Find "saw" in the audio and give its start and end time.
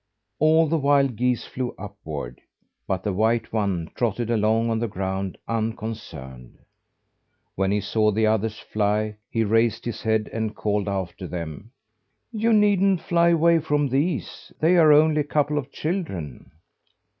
7.81-8.09